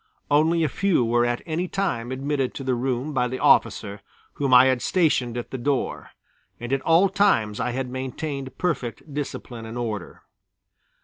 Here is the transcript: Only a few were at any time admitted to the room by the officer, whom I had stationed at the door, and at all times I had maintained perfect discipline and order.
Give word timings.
Only 0.31 0.63
a 0.63 0.67
few 0.67 1.05
were 1.05 1.27
at 1.27 1.43
any 1.45 1.67
time 1.67 2.11
admitted 2.11 2.55
to 2.55 2.63
the 2.63 2.73
room 2.73 3.13
by 3.13 3.27
the 3.27 3.37
officer, 3.37 4.01
whom 4.33 4.51
I 4.51 4.65
had 4.65 4.81
stationed 4.81 5.37
at 5.37 5.51
the 5.51 5.59
door, 5.59 6.09
and 6.59 6.73
at 6.73 6.81
all 6.81 7.07
times 7.07 7.59
I 7.59 7.69
had 7.69 7.87
maintained 7.87 8.57
perfect 8.57 9.13
discipline 9.13 9.67
and 9.67 9.77
order. 9.77 10.23